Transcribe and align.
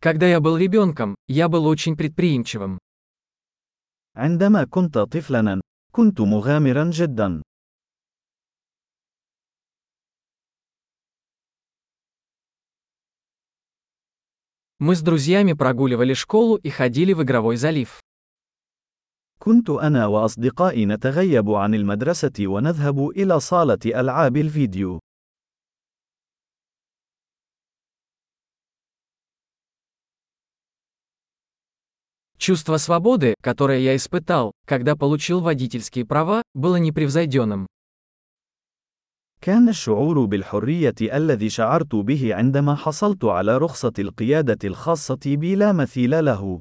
Когда 0.00 0.26
я 0.28 0.38
был 0.38 0.56
ребенком, 0.56 1.16
я 1.26 1.48
был 1.48 1.66
очень 1.66 1.96
предприимчивым. 1.96 2.78
عندما 4.16 4.64
كنت 4.64 4.98
طفلاً، 4.98 5.60
كنت 5.92 6.20
مغامراً 6.20 6.90
جداً. 6.90 7.42
Мы 14.80 14.94
с 14.94 15.02
друзьями 15.02 15.54
прогуливали 15.54 16.14
школу 16.14 16.54
и 16.54 16.70
ходили 16.70 17.12
в 17.12 17.22
игровой 17.24 17.56
залив. 17.56 18.00
كنت 19.40 19.70
أنا 19.70 20.06
وأصدقائي 20.06 20.86
نتغيب 20.86 21.50
عن 21.50 21.74
المدرسة 21.74 22.32
ونذهب 22.40 23.08
إلى 23.08 23.40
صالة 23.40 23.78
ألعاب 23.86 24.36
الفيديو. 24.36 25.00
Чувство 32.47 32.77
свободы, 32.77 33.35
которое 33.41 33.79
я 33.79 33.95
испытал, 33.95 34.51
когда 34.65 34.95
получил 34.95 35.39
водительские 35.39 36.05
права, 36.05 36.43
было 36.53 36.75
непревзойденным. 36.75 37.67
كان 39.41 39.69
الشعور 39.69 40.25
بالحرية 40.25 40.95
الذي 41.01 41.49
شعرت 41.49 41.95
به 41.95 42.35
عندما 42.35 42.75
حصلت 42.75 43.25
على 43.25 43.57
رخصة 43.57 43.93
القيادة 43.99 44.57
الخاصة 44.63 45.19
بي 45.25 45.55
لا 45.55 45.73
مثيل 45.73 46.25
له. 46.25 46.59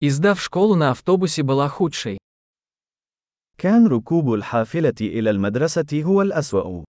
Езда 0.00 0.34
в 0.34 0.42
школу 0.42 0.74
на 0.74 0.90
автобусе 0.90 1.42
была 1.42 1.68
худшей. 1.68 2.18
كان 3.58 3.86
ركوب 3.86 4.34
الحافلة 4.34 4.94
إلى 5.00 5.30
المدرسة 5.30 6.02
هو 6.02 6.22
الأسوأ. 6.22 6.84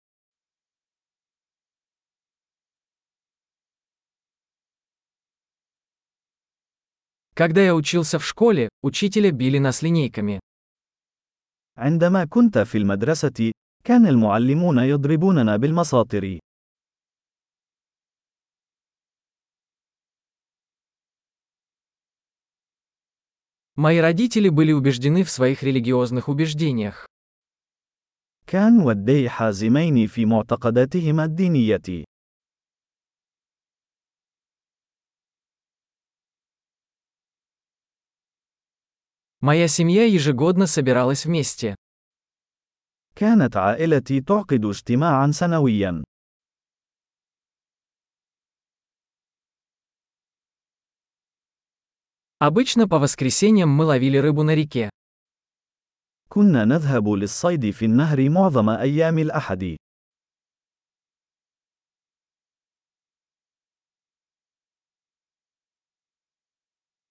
Когда 7.38 7.62
я 7.62 7.74
учился 7.74 8.20
в 8.20 8.26
школе, 8.26 8.70
учителя 8.84 9.32
били 9.32 9.58
нас 9.58 9.82
линейками. 9.82 10.40
عندما 11.78 12.26
كنت 12.26 12.58
في 12.58 12.78
المدرسة، 12.78 13.52
كان 13.84 14.08
المعلمون 14.08 14.78
يضربوننا 14.78 15.58
بالمساطر. 15.58 16.40
Мои 23.76 23.98
родители 23.98 24.50
были 24.50 24.72
убеждены 24.72 25.24
в 25.24 25.32
своих 25.32 25.64
религиозных 25.64 26.30
убеждениях. 26.30 27.08
كان 28.48 28.82
والدي 28.82 29.30
حازمين 29.30 30.08
في 30.08 30.26
معتقداتهما 30.26 31.24
الدينية. 31.24 32.04
Моя 39.42 39.68
семья 39.68 40.06
ежегодно 40.06 40.68
собиралась 40.68 41.26
вместе. 41.26 41.76
كانت 43.16 43.58
عائلتي 43.58 44.22
تعقد 44.22 44.66
اجتماعا 44.66 45.32
سنويا. 45.32 46.04
Обычно 52.40 52.88
по 52.88 53.00
воскресеньям 53.00 53.70
мы 53.70 53.86
ловили 53.86 54.18
рыбу 54.18 54.44
на 54.44 54.56
реке. 54.56 54.90
كنا 56.30 56.66
نذهب 56.66 57.10
للصيد 57.10 57.72
في 57.72 57.86
النهر 57.86 58.30
معظم 58.30 58.70
أيام 58.70 59.20
الأحد. 59.20 59.78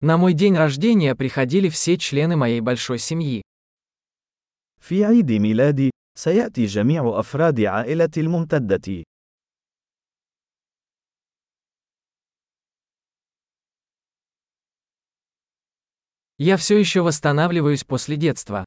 На 0.07 0.17
мой 0.17 0.33
день 0.33 0.57
рождения 0.57 1.15
приходили 1.15 1.69
все 1.69 1.97
члены 1.97 2.37
моей 2.37 2.61
большой 2.61 2.99
семьи. 2.99 3.43
في 4.81 5.05
عيد 5.05 5.33
ميلادي، 5.33 5.91
سيأتي 6.19 6.67
جميع 6.67 7.19
أفراد 7.21 7.61
عائلتي 7.61 8.21
الممتدة. 8.21 9.05
Я 16.39 16.57
все 16.57 16.77
еще 16.77 17.03
восстанавливаюсь 17.03 17.85
после 17.85 18.17
детства. 18.17 18.65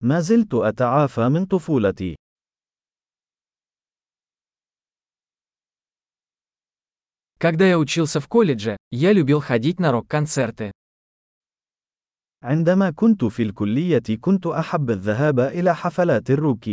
ما 0.00 0.20
زلت 0.20 0.54
أتعافى 0.54 1.28
من 1.28 1.46
طفولتي. 1.46 2.16
Когда 7.38 7.66
я 7.66 7.78
учился 7.78 8.20
в 8.20 8.28
колледже, 8.28 8.76
я 8.90 9.12
любил 9.12 9.40
ходить 9.40 9.80
на 9.80 9.92
рок-концерты. 9.92 10.72
عندما 12.42 12.90
كنت 12.90 13.24
في 13.24 13.42
الكلية 13.42 14.16
كنت 14.20 14.46
أحب 14.46 14.90
الذهاب 14.90 15.40
إلى 15.40 15.74
حفلات 15.74 16.30
الروك. 16.30 16.64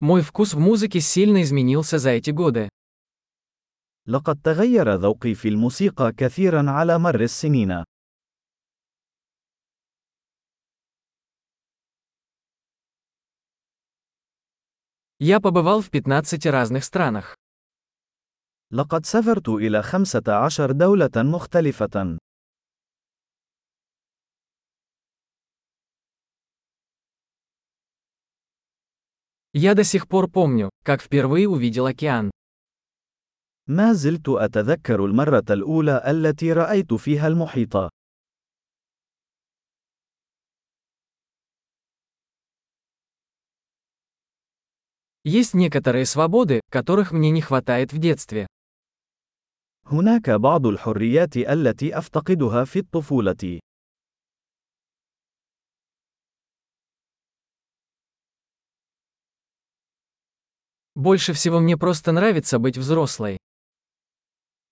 Мой 0.00 0.20
вкус 0.20 0.52
в 0.52 0.58
музыке 0.58 1.00
сильно 1.00 1.42
изменился 1.42 1.98
за 1.98 2.10
эти 2.10 2.30
годы. 2.30 2.68
لقد 4.06 4.42
تغير 4.42 4.94
ذوقي 4.94 5.34
في 5.34 5.48
الموسيقى 5.48 6.12
كثيرا 6.12 6.70
على 6.70 6.98
مر 6.98 7.20
السنين. 7.20 7.84
Я 15.18 15.40
побывал 15.40 15.80
в 15.80 15.90
15 15.90 16.46
разных 16.46 16.84
странах. 16.84 17.36
لقد 18.70 19.06
سافرت 19.06 19.48
إلى 19.48 19.82
15 19.82 20.72
دولة 20.72 21.10
مختلفة. 21.16 22.18
Я 29.56 29.74
до 29.74 29.84
сих 29.84 30.08
пор 30.08 30.28
помню, 30.28 30.70
как 30.82 31.00
впервые 31.00 31.48
увидел 31.48 31.86
океан. 31.86 32.30
ما 33.66 33.92
زلت 33.92 34.28
أتذكر 34.28 35.04
المرة 35.04 35.44
الأولى 35.50 36.02
التي 36.06 36.52
رأيت 36.52 36.94
فيها 36.94 37.28
المحيط. 37.28 37.90
Есть 45.28 45.54
некоторые 45.54 46.04
свободы, 46.04 46.60
которых 46.70 47.12
мне 47.12 47.30
не 47.30 47.40
хватает 47.40 47.92
в 47.92 47.98
детстве. 47.98 48.46
هناك 49.86 50.30
بعض 50.30 50.66
الحريات 50.66 51.36
التي 51.36 51.98
أفتقدها 51.98 52.64
في 52.64 52.78
الطفولة. 52.78 53.60
Больше 60.94 61.32
всего 61.32 61.58
мне 61.58 61.76
просто 61.76 62.12
нравится 62.12 62.58
быть 62.58 62.78
взрослой. 62.78 63.38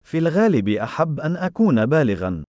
في 0.05 0.19
الغالب 0.19 0.69
أحب 0.69 1.21
أن 1.21 1.37
أكون 1.37 1.87
بالغا. 1.87 2.45